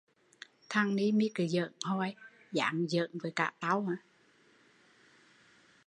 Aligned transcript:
Thằng 0.69 0.95
ni 0.95 1.11
mi 1.11 1.31
cứ 1.35 1.47
bỡn 1.53 1.71
hoài, 1.85 2.15
dám 2.51 2.85
bỡn 2.93 3.11
với 3.21 3.31
cả 3.35 3.53
tau 3.59 3.87